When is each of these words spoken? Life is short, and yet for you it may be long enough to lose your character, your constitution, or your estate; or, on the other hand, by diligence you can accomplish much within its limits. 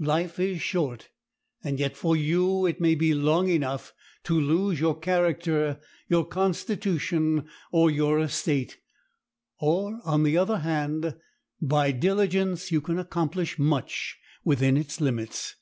Life 0.00 0.40
is 0.40 0.60
short, 0.60 1.08
and 1.62 1.78
yet 1.78 1.96
for 1.96 2.16
you 2.16 2.66
it 2.66 2.80
may 2.80 2.96
be 2.96 3.14
long 3.14 3.46
enough 3.48 3.92
to 4.24 4.34
lose 4.34 4.80
your 4.80 4.98
character, 4.98 5.78
your 6.08 6.24
constitution, 6.26 7.46
or 7.70 7.88
your 7.88 8.18
estate; 8.18 8.78
or, 9.60 10.00
on 10.04 10.24
the 10.24 10.36
other 10.36 10.58
hand, 10.58 11.14
by 11.62 11.92
diligence 11.92 12.72
you 12.72 12.80
can 12.80 12.98
accomplish 12.98 13.56
much 13.56 14.18
within 14.42 14.76
its 14.76 15.00
limits. 15.00 15.54